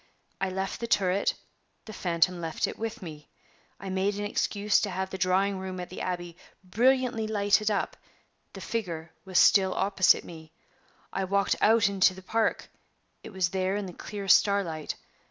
[0.41, 1.35] I left the turret;
[1.85, 3.29] the phantom left it with me.
[3.79, 7.95] I made an excuse to have the drawing room at the Abbey brilliantly lighted up;
[8.53, 10.53] the figure was still opposite me.
[11.13, 12.67] I walked out into the park;
[13.21, 14.95] it was there in the clear starlight.